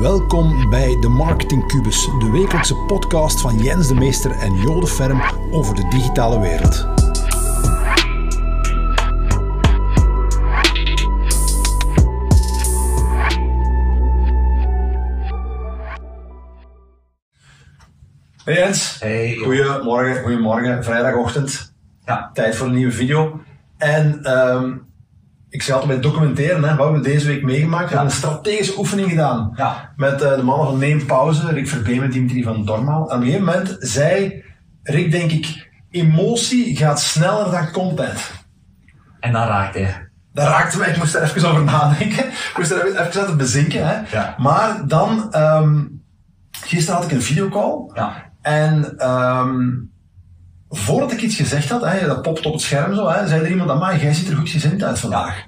[0.00, 5.22] Welkom bij de Marketing Cubus, de wekelijkse podcast van Jens de Meester en Jode Ferm
[5.50, 6.86] over de digitale wereld.
[18.44, 19.00] Hey Jens.
[19.00, 19.36] Hey.
[19.36, 21.74] Goedemorgen, goedemorgen, vrijdagochtend.
[22.04, 22.30] Ja.
[22.32, 23.40] Tijd voor een nieuwe video.
[23.76, 24.76] En ehm,
[25.50, 27.82] ik zei altijd bij documenteren, hè, wat hebben we deze week meegemaakt?
[27.82, 29.92] We hebben een strategische oefening gedaan Ja.
[29.96, 33.10] met eh, de mannen van Neem Pauze, Rick Verbeem en Dimitri van Dormaal.
[33.10, 34.44] En op een gegeven moment zei
[34.82, 38.30] Rick, denk ik, emotie gaat sneller dan content.
[39.20, 40.08] En dan raakt hij.
[40.32, 42.26] Dat raakte mij, ik moest er even over nadenken.
[42.28, 43.88] Ik moest er even, het bezinken.
[43.88, 44.16] Hè.
[44.16, 44.34] Ja.
[44.38, 45.84] Maar dan, ehm,
[46.50, 47.90] gisteren had ik een videocall.
[47.94, 48.32] Ja.
[48.42, 49.68] En ehm,
[50.70, 53.50] voordat ik iets gezegd had, hè, dat popt op het scherm zo, hè, zei er
[53.50, 55.44] iemand, amai, jij ziet er goed gezind uit vandaag.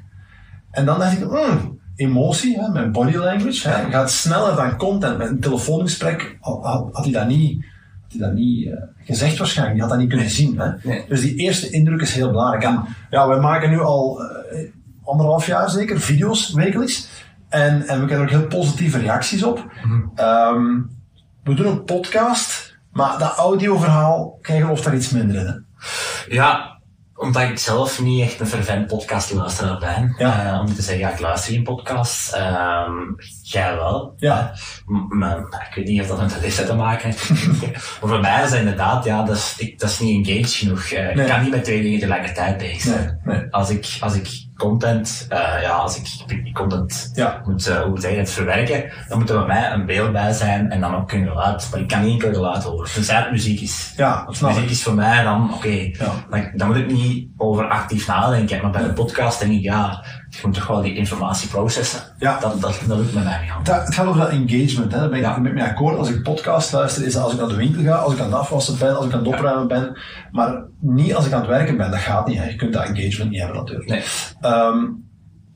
[0.70, 5.18] En dan dacht ik, hmm, emotie, hè, mijn body language, hè, gaat sneller dan content.
[5.18, 7.64] Met een telefoongesprek had, hij dat niet,
[8.02, 8.73] had hij dat niet eh,
[9.04, 10.60] gezegd waarschijnlijk, die had dat niet kunnen zien.
[10.60, 10.70] Hè.
[10.82, 11.04] Nee.
[11.09, 12.64] Dus die eerste indruk is heel belangrijk.
[12.64, 14.70] En ja, wij maken nu al eh,
[15.04, 17.09] anderhalf jaar zeker video's wekelijks.
[17.48, 19.73] En, en we krijgen ook heel positieve reacties op.
[20.14, 20.80] Ehm,
[21.45, 25.66] we doen een podcast, maar dat audioverhaal krijgen we of daar iets minder in.
[26.29, 26.71] Ja,
[27.15, 30.15] omdat ik zelf niet echt een fervent podcastluisteraar ben.
[30.18, 30.52] Ja.
[30.54, 32.32] eh, om te zeggen, ja, ik luister geen podcast.
[32.32, 32.93] Ehm
[33.43, 34.15] jij wel.
[34.16, 34.52] Ja.
[35.09, 37.30] Maar ik weet niet of dat met de leeftijd te maken heeft.
[38.01, 40.85] maar voor mij is dat inderdaad, ja, dat is, ik, dat is niet engaged genoeg.
[40.85, 41.24] Eh, Nee.
[41.26, 43.20] Ik kan niet met twee dingen tegelijkertijd bezig zijn.
[43.24, 43.46] Nee, nee.
[43.52, 44.29] Als ik, als ik
[44.68, 47.41] content, eh, ja, als ik, ik content Ja.
[47.45, 50.32] moet, eh, hoe zeg je het, verwerken, dan moet er bij mij een beeld bij
[50.32, 51.69] zijn en dan ook een geluid.
[51.71, 52.91] Maar ik kan niet enkel geluid horen.
[52.93, 53.93] Tenzij het muziek is.
[53.96, 56.13] Ja, snap muziek is voor mij dan, oké, Ja.
[56.30, 58.63] dan, dan moet ik niet over actief nadenken.
[58.63, 60.04] Maar bij een podcast denk ik, ja,
[60.41, 62.01] je moet toch wel die informatie processen.
[62.19, 62.38] Ja.
[62.41, 63.80] Dat, dat, dat lukt met mij niet aan.
[63.85, 64.99] Het gaat over dat engagement, hè.
[64.99, 65.38] daar ben ik Ja.
[65.38, 65.98] met mij akkoord.
[65.98, 68.25] Als ik podcast luister, is dat als ik naar de winkel ga, als ik aan
[68.26, 69.98] het afwassen ben, als ik aan het opruimen ben.
[70.32, 72.38] Maar niet als ik aan het werken ben, dat gaat niet.
[72.38, 72.44] Hè.
[72.48, 73.88] Je kunt dat engagement niet hebben natuurlijk.
[73.88, 74.03] Nee.
[74.41, 74.76] Ehm,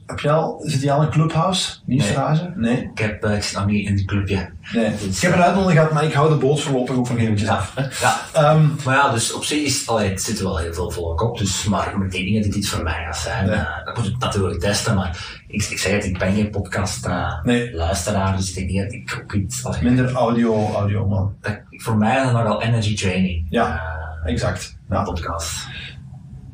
[0.06, 1.76] heb je al, zit je al in een clubhouse?
[1.84, 2.52] Nieuwsfase?
[2.56, 2.90] Nee.
[2.94, 4.50] Ik, heb, eh, ik zit nog niet in het clubje.
[4.72, 4.86] nee.
[4.92, 7.74] Ik heb een uitnodiging gehad, maar ik hou de boot voorlopig ook nog eventjes af.
[8.00, 8.20] Ja.
[8.32, 11.38] Ehm, Maar ja, dus op zich is, allee, het zit wel heel veel volk op,
[11.38, 13.46] dus, maar ik denk niet dat dit iets voor mij gaat zijn.
[13.46, 13.54] Nee.
[13.56, 17.06] Eh, dat moet ik natuurlijk testen, maar ik, ik zeg het, ik ben geen podcast
[17.06, 17.74] eh, Nee.
[17.74, 21.34] luisteraar, dus ik denk niet dat ik ook iets, allee, minder audio, audio man.
[21.40, 23.46] dat, voor mij is dat nogal energy training.
[23.50, 23.94] Ja.
[24.24, 24.76] Exact.
[24.88, 25.02] een Ja.
[25.02, 25.66] podcast.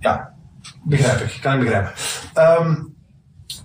[0.00, 0.32] Ja,
[0.84, 1.38] begrijp ik.
[1.40, 1.92] Kan ik begrijpen.
[2.34, 2.74] Ehm,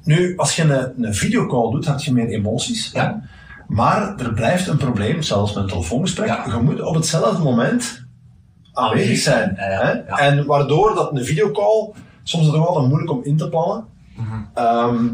[0.08, 2.92] nu, als je een, een videocall doet, heb je meer emoties.
[2.94, 3.22] Ja.
[3.68, 6.28] Maar er blijft een probleem, zelfs met een telefoongesprek.
[6.28, 6.44] Ja.
[6.46, 8.06] Je moet op hetzelfde moment
[8.74, 9.54] aanwezig zijn.
[9.56, 9.92] Hè.
[9.92, 13.86] En waardoor dat een videocall soms is het toch wel moeilijk om in te plannen.
[14.16, 14.36] Mhm.
[14.54, 15.06] Ehm,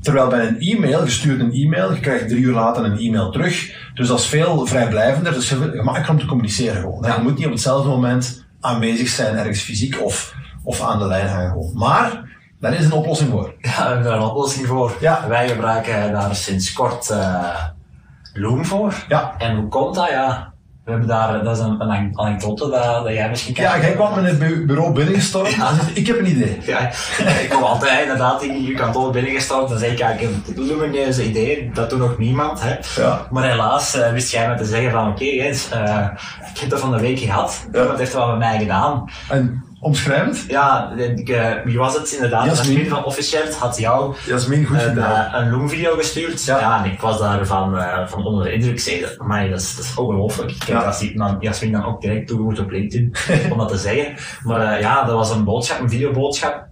[0.00, 3.30] terwijl bij een e-mail, je stuurt een e-mail, je krijgt drie uur later een e-mail
[3.30, 3.74] terug.
[3.94, 7.02] Dus dat is veel vrijblijvender, dus gemakkelijker om te communiceren gewoon.
[7.02, 7.14] Ja.
[7.14, 11.28] Je moet niet op hetzelfde moment aanwezig zijn, ergens fysiek of, of aan de lijn
[11.28, 11.72] hangen gewoon.
[11.74, 12.25] Maar,
[12.70, 13.54] daar is een oplossing voor.
[13.60, 14.92] Ja, we hebben daar een oplossing voor.
[15.00, 15.24] Ja.
[15.28, 17.64] Wij gebruiken daar sinds kort eh
[18.38, 18.94] Loom voor.
[19.08, 19.34] Ja.
[19.38, 20.08] En hoe komt dat?
[20.08, 20.52] Ja,
[20.84, 23.68] we hebben daar, dat is een, een anekdote dat, dat jij misschien kent.
[23.68, 25.54] Ja, jij kwam met het bu- bureau binnengestormd.
[25.54, 25.70] Ja.
[25.94, 26.58] Ik heb een idee.
[26.66, 26.78] Ja,
[27.40, 30.62] ik kom altijd inderdaad in je kantoor binnengestapt en zeg ik, ja, ik heb een
[30.64, 32.60] lumineuze idee, dat doet nog niemand.
[32.62, 33.02] Hè.
[33.02, 33.26] Ja.
[33.30, 36.06] Maar helaas eh, wist jij me te zeggen van, oké Jens, eh,
[36.54, 39.10] ik heb dat van de week gehad, wat heeft wel met mij gedaan?
[39.28, 40.44] En omschrijvend?
[40.48, 42.44] Ja, ik, eh, wie was het inderdaad?
[42.46, 42.72] Jasmin.
[42.72, 46.44] Jasmin van Officiënt had jou Jasmin, goed een, eh, een Loom-video gestuurd.
[46.44, 46.58] Ja.
[46.58, 46.84] Ja.
[46.84, 48.80] en ik was daarvan eh, van onder de indruk.
[48.80, 50.50] Zei, maar dat is, dat is ongelooflijk.
[50.50, 50.82] Ik heb Ja.
[50.84, 53.14] Jasmin dan, Jasmin dan ook direct toegevoegd op LinkedIn,
[53.52, 54.14] om dat te zeggen.
[54.42, 56.64] Maar eh, ja, dat was een boodschap, een videoboodschap.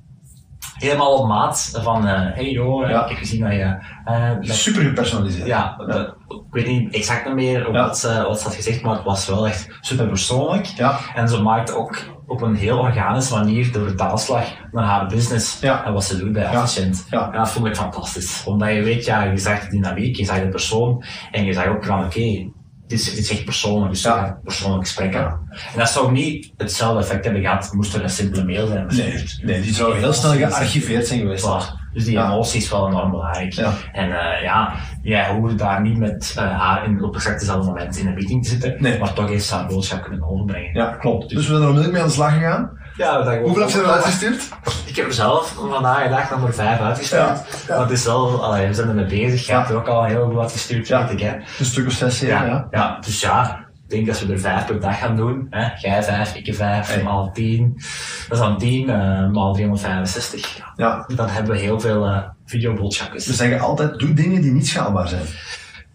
[0.75, 3.03] Helemaal op maat van, eh hey joh, eh, Ja.
[3.03, 3.77] ik heb gezien dat je...
[4.05, 5.47] eh, dat- Super gepersonaliseerd.
[5.47, 7.87] ja, dat- ik weet niet exact nog meer Ja.
[7.87, 10.65] wat, ze, wat ze had gezegd, maar het was wel echt super persoonlijk.
[10.67, 10.99] Ja.
[11.15, 11.97] En ze maakte ook
[12.27, 15.84] op een heel organische manier de vertaalslag naar haar business Ja.
[15.84, 16.53] en wat ze doet bij Ja.
[16.63, 17.07] Efficient.
[17.10, 17.33] Ja.
[17.33, 18.43] En dat vond ik fantastisch.
[18.45, 21.66] Omdat je weet, ja, je zag de dynamiek, je zag de persoon en je zag
[21.66, 22.21] ook van, oké,
[22.87, 24.39] dit, is, dit is echt persoonlijk, dus Ja.
[24.43, 25.21] persoonlijk gesprekken.
[25.21, 25.41] Ja.
[25.72, 28.87] En dat zou niet hetzelfde effect hebben gehad, moest er een simpele mail zijn.
[28.87, 31.45] Nee, nee, die zou heel snel gearchiveerd zijn geweest.
[31.47, 31.83] Voilà.
[31.95, 32.25] Dus die Ja.
[32.33, 33.53] emotie is wel enorm belangrijk.
[33.53, 33.73] Ja.
[33.93, 37.97] En eh, ja, jij hoorde daar niet met eh, haar in, op exact dezelfde moment
[37.97, 38.99] in een meeting te zitten, Nee.
[38.99, 40.71] maar toch heeft ze haar boodschap kunnen overbrengen.
[40.75, 41.29] Ja, klopt.
[41.29, 42.83] Dus we zijn er onmiddellijk mee aan de slag gegaan.
[42.97, 44.49] Ja, dat Hoeveel heb je er uitgestuurd?
[44.87, 47.21] Ik heb er zelf vandaag de dag nummer 5 uitgestuurd.
[47.23, 47.75] Ja, ja.
[47.75, 49.47] Maar het is wel, allee, we zijn ermee bezig.
[49.47, 49.59] Je Ja.
[49.59, 51.03] hebt er ook al heel veel uitgestuurd, Ja.
[51.03, 51.21] weet ik.
[51.21, 51.35] Hè.
[51.59, 52.67] Een stuk of zes, ja.
[52.71, 52.99] ja.
[53.01, 55.47] dus ja, Ik denk dat we er vijf per dag gaan doen.
[55.51, 55.69] Hè?
[55.89, 57.03] Jij vijf, ik vijf, Hey.
[57.03, 57.72] maal tien.
[58.28, 60.60] Dat is dan tien, eh, maal 365.
[60.77, 61.04] Ja.
[61.16, 63.16] Dan hebben we heel veel eh videoboodschappen.
[63.16, 65.22] We zeggen altijd, doe dingen die niet schaalbaar zijn.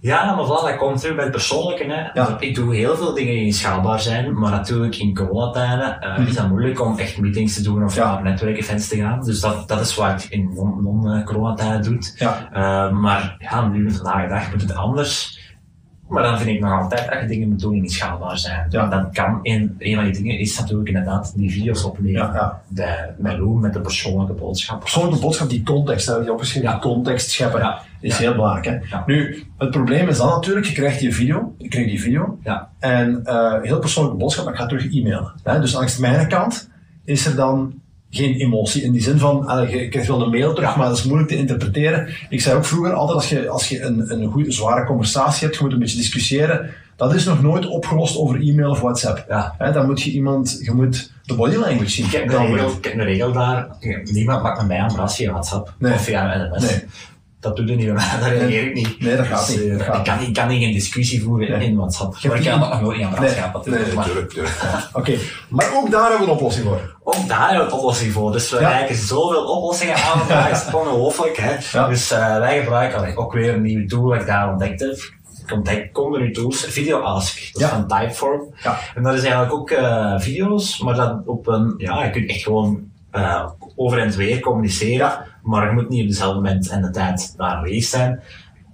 [0.01, 1.83] Ja, maar voilà, dat komt terug bij het persoonlijke.
[1.83, 2.19] Hè.
[2.21, 2.35] Ja.
[2.39, 6.35] Ik doe heel veel dingen die niet schaalbaar zijn, maar natuurlijk in coronatijden eh, is
[6.35, 7.95] dat moeilijk om echt meetings te doen of.
[7.95, 8.13] Ja.
[8.13, 9.23] naar netwerkevents te gaan.
[9.23, 11.97] Dus dat, dat is wat ik in non- non-coronatijden doe.
[12.15, 12.89] Ja.
[12.89, 15.38] Maar ja, nu vandaag de dag moet het anders.
[16.09, 18.67] Maar dan vind ik nog altijd dat je dingen moet doen die niet schaalbaar zijn.
[18.69, 18.87] Ja.
[18.87, 22.21] Dat kan, een, een van die dingen is natuurlijk inderdaad die video's opnemen.
[22.21, 23.13] Ja, ja.
[23.17, 24.79] Met Lou, met de persoonlijke boodschap.
[24.79, 26.79] Persoonlijke boodschap, die context, hè, die opgeschreven, Ja.
[26.79, 27.81] context scheppen, Ja.
[27.99, 28.65] is heel belangrijk.
[28.65, 28.95] Hè.
[28.97, 29.03] Ja.
[29.05, 32.69] Nu, het probleem is dan natuurlijk, je krijgt die video, je krijgt die video, Ja.
[32.79, 35.33] en eh, heel persoonlijke boodschap, maar ik ga terug e-mailen.
[35.43, 35.59] Hè.
[35.59, 36.69] Dus langs mijn kant
[37.03, 37.73] is er dan
[38.09, 38.81] geen emotie.
[38.81, 41.37] In die zin van, je krijgt wel een mail terug, maar dat is moeilijk te
[41.37, 42.09] interpreteren.
[42.29, 45.55] Ik zei ook vroeger altijd, als je, als je een, een goede, zware conversatie hebt,
[45.57, 49.25] je moet een beetje discussiëren, dat is nog nooit opgelost over e-mail of WhatsApp.
[49.29, 49.71] Ja.
[49.71, 52.05] Dan moet je iemand, je moet de body language zien.
[52.05, 53.67] Ik heb, de Dan- regel, ik heb een regel daar.
[54.03, 55.73] Niemand maakt met mij aan bras via WhatsApp.
[55.79, 55.93] Nee.
[55.93, 56.69] Of via sms.
[56.71, 56.83] Nee.
[57.39, 58.99] Dat doe je niet daar reageer ik niet.
[58.99, 59.65] Nee, dat gaat Dus, niet.
[59.69, 61.67] eh, Dat gaat ik, kan, ik kan niet een discussie voeren Nee.
[61.67, 62.23] in WhatsApp.
[62.23, 63.51] Maar ik kan dat nog nooit niet aan Nee, gaan.
[63.53, 63.85] natuurlijk.
[63.85, 64.33] nee, maar tuurlijk,
[64.93, 65.17] Oké,
[65.49, 66.95] maar ook daar hebben we een oplossing voor.
[67.03, 68.31] ook daar hebben we een oplossing voor.
[68.31, 68.69] Dus we Ja.
[68.69, 70.47] reiken zoveel oplossingen aan.
[70.49, 71.37] Dat is ongelooflijk.
[71.37, 71.55] Hè?
[71.71, 71.87] Ja.
[71.87, 74.97] Dus eh, wij gebruiken ook weer een nieuwe tool dat ik daar ontdekt heb.
[75.45, 76.65] Ik ontdek continu tools.
[76.65, 77.53] Video Ask.
[77.53, 78.53] Dat is van Typeform.
[78.63, 78.77] Ja.
[78.95, 82.43] En dat is eigenlijk ook eh, video's, maar dan op een, ja, je kunt echt
[82.43, 82.87] gewoon
[83.75, 85.25] over en weer communiceren, Ja.
[85.43, 88.19] Maar je moet niet op dezelfde moment en de tijd daar aanwezig zijn.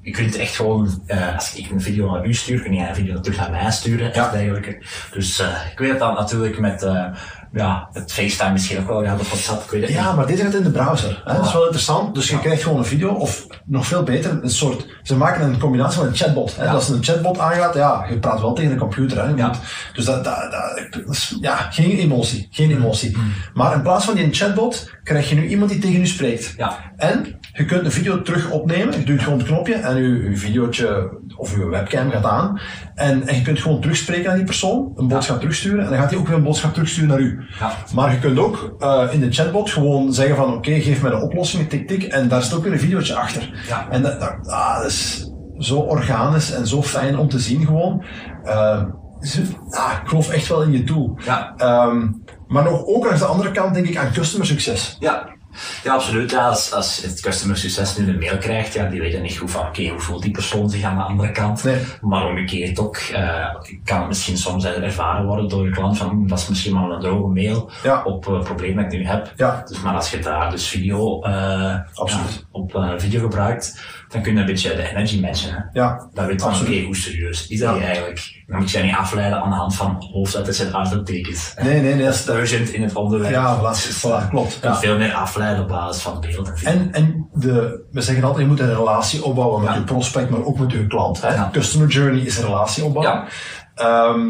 [0.02, 2.96] Je kunt echt gewoon, eh, als ik een video naar u stuur, kun jij een
[2.96, 4.76] video terug naar mij sturen en Ja.
[5.12, 7.06] Dus eh, ik weet dat natuurlijk met eh,
[7.56, 10.16] ja, het FaceTime misschien ook wel gehad op WhatsApp, ik weet het Ja, niet.
[10.16, 11.22] maar dit gaat in de browser.
[11.26, 11.34] Hè?
[11.34, 12.16] Dat is wel interessant.
[12.16, 14.86] Dus je krijgt gewoon een video, of nog veel beter, een soort.
[15.04, 16.56] Ze maken een combinatie van een chatbot.
[16.56, 16.64] Hè?
[16.64, 16.72] Ja.
[16.72, 19.18] Als een chatbot aangaat, ja, je praat wel tegen de computer.
[19.18, 19.30] Hè?
[19.36, 19.48] Ja.
[19.48, 19.58] moet-
[19.94, 22.48] dus dat, dat, dat, dat ja, geen emotie.
[22.52, 22.76] Geen Mm.
[22.76, 23.18] emotie.
[23.54, 26.54] Maar in plaats van die chatbot, krijg je nu iemand die tegen u spreekt.
[26.58, 26.78] Ja.
[26.98, 29.00] En je kunt de video terug opnemen.
[29.00, 32.60] Je duwt gewoon het knopje en je, je videootje of je webcam gaat aan.
[32.96, 35.84] En, en je kunt gewoon terugspreken aan die persoon, een boodschap terugsturen.
[35.84, 37.46] En dan gaat hij ook weer een boodschap terugsturen naar u.
[37.60, 37.72] Ja.
[37.94, 41.22] Maar je kunt ook eh, in de chatbot gewoon zeggen van oké, geef mij de
[41.22, 42.04] oplossing, tik tik.
[42.04, 43.64] En daar zit ook weer een videootje achter.
[43.68, 43.88] Ja.
[43.90, 48.04] En dat, dat, ah, dat is zo organisch en zo fijn om te zien gewoon.
[48.44, 48.84] Eh,
[49.70, 51.14] ah, ik geloof echt wel in je.
[51.26, 51.54] Ja.
[51.58, 52.08] Ehm,
[52.48, 54.96] maar nog ook aan de andere kant denk ik aan customer succes.
[55.00, 55.35] Ja.
[55.84, 56.32] Ja, absoluut.
[56.32, 59.52] Ja, als, als het customer succes nu een mail krijgt, ja, die weten niet goed
[59.52, 61.64] van, oké, hoe voelt die persoon zich aan de andere kant?
[61.64, 61.78] Nee.
[62.02, 66.40] Maar omgekeerd ook, eh, kan het misschien soms ervaren worden door de klant van, dat
[66.40, 68.04] is misschien maar een droge mail Ja.
[68.04, 69.32] op het probleem dat ik nu heb.
[69.36, 69.64] Ja.
[69.68, 72.32] Dus, maar als je daar dus video, eh, Absoluut.
[72.34, 73.80] ja, op eh, video gebruikt,
[74.16, 75.52] dan kun je een beetje de energy matchen.
[75.54, 75.80] Hè?
[75.80, 77.82] Ja, Dan weet je van, oké, hoe serieus is dat Ja.
[77.86, 78.44] eigenlijk?
[78.48, 81.54] Dan moet je niet afleiden aan de hand van hoofdletters en uitroeptekens.
[81.64, 82.06] Nee, nee, nee.
[82.06, 83.32] Dat is, Urgent in het onderwerp.
[83.34, 84.54] ja, voilà, Dus, voilà, klopt.
[84.54, 84.80] je kunt Ja.
[84.80, 86.90] veel meer afleiden op basis van beeld en.
[86.92, 89.76] En, de, we zeggen altijd, je moet een relatie opbouwen met Ja.
[89.76, 91.22] je prospect, maar ook met je klant.
[91.22, 91.50] Hè?
[91.52, 93.24] Customer journey is een relatie opbouwen.
[93.76, 94.30] Ehm,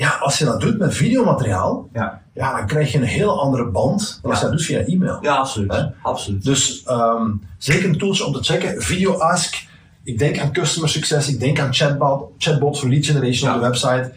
[0.00, 3.64] ja, als je dat doet met videomateriaal, Ja, ja, dan krijg je een heel andere
[3.70, 5.18] band dan als je dat doet via e-mail.
[5.22, 5.72] ja absoluut.
[5.72, 5.82] Hè?
[6.02, 6.44] absoluut.
[6.44, 8.82] Dus ehm, zeker een tooltje om te checken.
[8.82, 9.68] Video Ask.
[10.04, 11.28] Ik denk aan customer success.
[11.28, 14.12] Ik denk aan chatbot, chatbot voor lead generation op de website.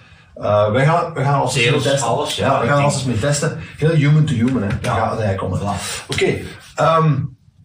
[0.71, 2.07] Wij gaan, we gaan mee Sales, testen.
[2.07, 3.57] alles, ja, ja, we gaan alles mee testen.
[3.77, 4.67] Heel human to human, hè.
[4.67, 5.01] Daar Ja.
[5.01, 5.69] gaat het eigenlijk om.
[6.09, 6.35] Oké,
[6.75, 7.13] ehm,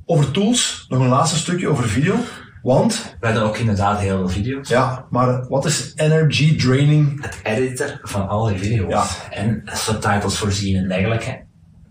[0.06, 0.86] over tools.
[0.88, 2.14] Nog een laatste stukje over video.
[2.62, 4.68] Want, We hebben ook inderdaad heel veel video's.
[4.68, 7.22] ja, maar wat is energy draining?
[7.22, 8.90] Het editor van al die video's.
[8.90, 9.06] Ja.
[9.30, 11.46] En subtitles voorzien en dergelijke.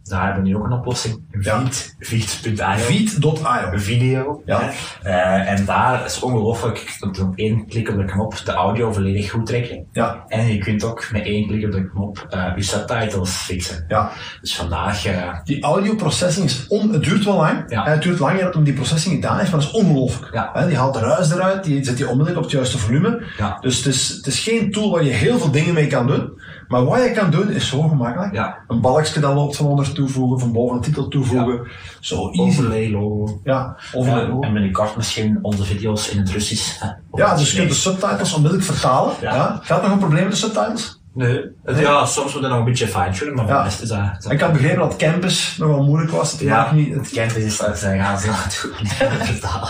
[0.07, 1.21] Daar hebben we nu ook een oplossing.
[1.39, 1.59] Ja.
[1.59, 1.95] Feed.
[1.99, 2.65] Feed.io.
[2.77, 3.77] Feed.io.
[3.77, 4.41] video.
[4.45, 4.71] Ja.
[5.03, 9.45] Eh, en daar is ongelooflijk, op één klik op de knop de audio volledig goed
[9.45, 9.85] trekken.
[9.91, 13.85] Ja, En je kunt ook met één klik op de knop eh, je subtitles fixen.
[13.87, 14.11] ja.
[14.41, 17.63] Dus vandaag, eh, Die audioprocessing is on, het duurt wel lang.
[17.67, 17.85] Ja.
[17.85, 20.33] Het duurt langer om die processing gedaan heeft, maar dat is ongelooflijk.
[20.33, 20.65] Ja.
[20.67, 23.23] Die haalt de ruis eruit, die zet die onmiddellijk op het juiste volume.
[23.37, 23.57] Ja.
[23.61, 26.41] Dus het is, het is geen tool waar je heel veel dingen mee kan doen.
[26.67, 28.33] Maar wat je kan doen is zo gemakkelijk.
[28.33, 28.57] Ja.
[28.67, 31.67] Een balkje dat loopt van onder toevoegen, van boven een titel toevoegen.
[31.99, 32.39] Zo easy.
[32.41, 33.39] overlay logo.
[33.43, 34.41] Ja, overlay Ja, logo.
[34.41, 36.79] en binnenkort misschien onze video's in het Russisch.
[36.81, 39.13] hè, Ja, dus je kunt de subtitles onmiddellijk vertalen.
[39.21, 39.35] Ja.
[39.35, 39.59] Ja.
[39.63, 41.01] Gaat nog een probleem met de subtitles?
[41.13, 41.41] Nee.
[41.65, 43.65] Ja, soms moet je nog een beetje fine-tunen, maar Ja.
[43.65, 43.81] is dat...
[44.17, 46.31] is dat- Ik had begrepen dat Campus nog wel moeilijk was.
[46.31, 49.69] Het Ja, maakt niet, het, campus is dat ze gaan ze het goed niet vertalen.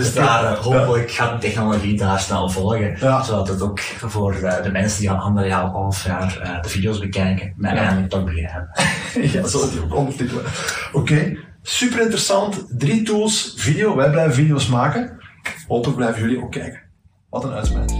[0.00, 2.96] Dus daar, eh, hopelijk gaat de technologie daar snel volgen.
[3.00, 3.22] Ja.
[3.22, 6.98] Zodat het ook voor eh, de mensen die al anderhalf half jaar eh, de video's
[6.98, 7.80] bekijken, mij Ja.
[7.80, 8.68] eindelijk toch begrijpen.
[9.40, 10.44] ja, zo die ook ondertitelen.
[10.92, 12.64] Oké, super interessant.
[12.68, 13.96] Drie tools, video.
[13.96, 15.18] Wij blijven video's maken.
[15.68, 16.80] Hopelijk blijven jullie ook kijken.
[17.30, 17.96] Wat een uitsmijter.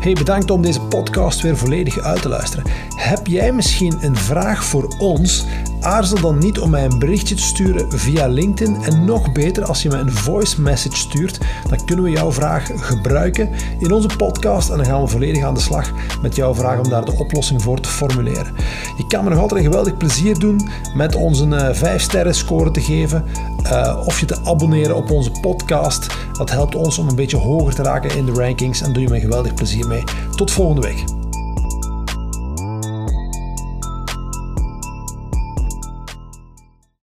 [0.00, 2.64] Hey, bedankt om deze podcast weer volledig uit te luisteren.
[2.96, 5.44] Heb jij misschien een vraag voor ons?
[5.82, 8.82] Aarzel dan niet om mij een berichtje te sturen via LinkedIn.
[8.82, 12.70] En nog beter, als je mij een voice message stuurt, dan kunnen we jouw vraag
[12.74, 14.70] gebruiken in onze podcast.
[14.70, 17.62] En dan gaan we volledig aan de slag met jouw vraag om daar de oplossing
[17.62, 18.54] voor te formuleren.
[18.96, 22.80] Je kan me nog altijd een geweldig plezier doen met ons een 5-sterren score te
[22.80, 23.24] geven.
[23.64, 26.06] Uh, of je te abonneren op onze podcast.
[26.32, 29.08] Dat helpt ons om een beetje hoger te raken in de rankings en doe je
[29.08, 30.04] me geweldig plezier mee.
[30.36, 31.21] Tot volgende week.